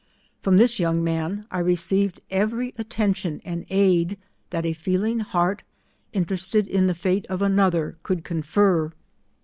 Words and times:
From 0.41 0.57
this 0.57 0.79
young 0.79 1.03
man, 1.03 1.45
I 1.51 1.59
received 1.59 2.21
every 2.31 2.73
attention 2.75 3.39
and 3.45 3.67
aid 3.69 4.17
that 4.49 4.65
a 4.65 4.73
feeling 4.73 5.19
heart, 5.19 5.61
inte 6.11 6.31
rested 6.31 6.67
in 6.67 6.87
the 6.87 6.95
fate 6.95 7.27
of 7.27 7.43
another, 7.43 7.99
could 8.01 8.23
confer. 8.23 8.93